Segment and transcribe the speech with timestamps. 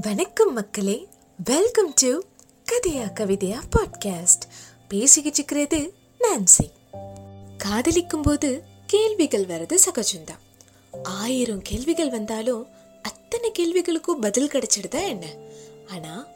[0.00, 1.08] வணக்கம் மக்களே.
[1.44, 2.20] Welcome to
[2.64, 4.44] கதையா கவிதையா பாட்காஸ்ட்
[4.88, 6.70] பேசிக்கிட்டு இருக்கிறது நான்சி
[7.56, 10.38] காதலிக்கும் போது கேள்விகள் வர்றது சகஜம்தான்.
[11.02, 12.66] ஆயிரம் கேள்விகள் வந்தாலும்
[13.02, 15.26] அத்தனை கேள்விகளுக்கும் பதில் கிடைச்சிடுதா என்ன?
[15.86, 16.26] ஆனா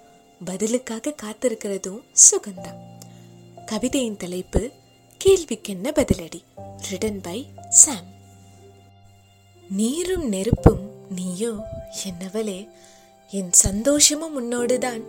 [0.45, 2.79] பதிலுக்காக காத்திருக்கிறதும் சுகம்தான்.
[3.67, 4.71] கவிதையின் தலைப்பு
[5.25, 6.41] கேள்விக்கென்ன பதிலடி?
[6.91, 8.07] ரிடன் பை சாம்
[9.71, 11.53] நீரும் நெருப்பும் நீயோ
[12.05, 12.69] என்னவளே
[13.31, 15.03] என் சந்தோஷமும் உன்னோடு தான்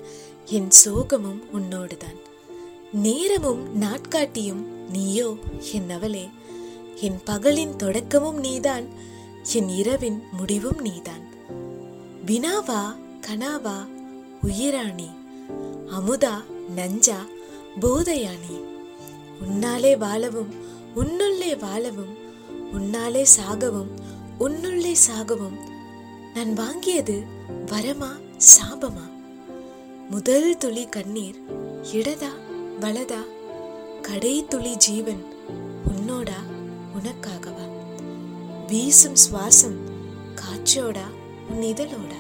[0.46, 2.20] என் சோகமும் உன்னோடு தான்
[2.92, 5.38] நேரமும் நாட்காட்டியும் நீயோ
[5.74, 6.30] என் அவளே
[7.02, 8.86] என் பகலின் தொடக்கமும் நீதான்
[9.54, 11.24] என் இரவின் முடிவும் நீதான்.
[12.26, 12.96] வினாவா
[13.28, 13.88] கனாவா
[14.44, 15.10] உயிராணி.
[15.92, 16.44] அமுதா
[16.76, 17.28] நஞ்சா
[17.80, 18.64] போதையாணி.
[19.44, 20.54] உன்னாலே வாழவும்
[20.96, 22.16] உன்னுள்ளே வாழவும்
[22.74, 23.92] உன்னாலே சாகவும்
[24.40, 25.58] உன்னுள்ளே சாகவும்
[26.36, 27.24] நான் வாங்கியது
[27.66, 29.12] வரமா சாபமா?
[30.10, 31.36] முதல் துளி கண்ணீர்
[31.94, 32.30] இடதா
[32.80, 33.22] வலதா?
[34.02, 35.26] கடை துளி ஜீவன்
[35.88, 36.40] உன்னோடா
[36.98, 37.66] உனக்காகவா?
[38.68, 39.78] வீசும் சுவாசம்
[40.36, 41.06] காற்றோடா
[41.50, 42.20] உன் இதழோடா?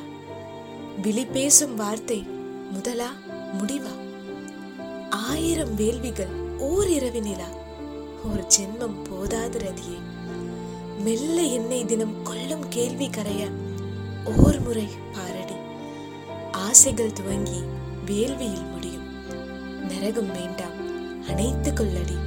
[1.01, 2.23] விழி பேசும் வார்த்தை
[2.71, 3.11] முதலா
[3.57, 3.93] முடிவா?
[5.09, 7.49] ஆயிரம் வேள்விகள் ஓர் இரவினிலா
[8.33, 9.99] ஒரு ஜென்மம் போதாது ரதியே.
[11.03, 13.47] மெல்ல என்னை தினம் கொள்ளும் கேள்வி கரைய
[14.25, 15.53] ஓர் முறை பாரடி
[16.51, 17.61] ஆசைகள் துவங்கி
[18.05, 19.07] வேள்வியில் முடியும்.
[19.87, 20.77] நரகம் வேண்டாம்
[21.27, 22.17] அனைத்து கொள்ளடி.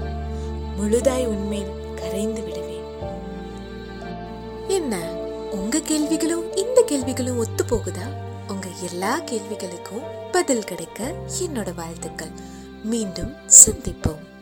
[0.76, 2.82] முழுதாய் உண்மை கரைந்து விடுவேன்.
[4.68, 4.98] என்ன?
[5.50, 8.06] உங்க கேள்விகளும் இந்த கேள்விகளும் ஒத்து போகுதா
[8.48, 12.30] உங்க எல்லா கேள்விகளுக்கும் பதில் கிடைக்க என்னோட வாழ்த்துக்கள்.
[12.84, 13.34] மீண்டும்
[13.64, 14.33] சந்திப்போம்.